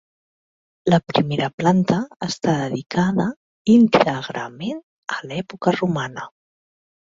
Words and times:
La 0.93 0.97
primera 1.11 1.49
planta 1.61 1.97
està 2.29 2.55
dedicada 2.63 3.27
íntegrament 3.75 4.83
a 5.19 5.23
l'època 5.29 5.77
romana. 5.79 6.29